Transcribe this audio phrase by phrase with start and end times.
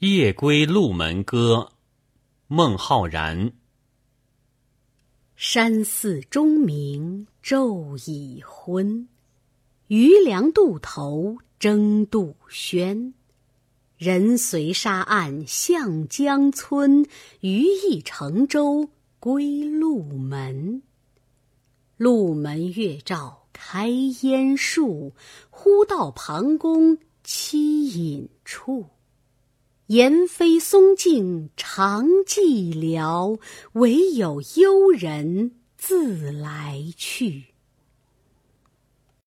[0.00, 1.72] 夜归鹿门歌，
[2.46, 3.52] 孟浩然。
[5.34, 9.08] 山寺钟鸣昼已昏，
[9.88, 13.12] 渔梁渡头争渡喧。
[13.96, 17.04] 人随沙岸向江村，
[17.40, 20.80] 鱼亦乘舟归鹿门。
[21.96, 23.88] 鹿门月照开
[24.22, 25.12] 烟树，
[25.50, 27.56] 忽到庞公栖
[27.98, 28.86] 隐处。
[29.88, 33.40] 言非松径长寂寥，
[33.72, 37.54] 惟有幽人自来去。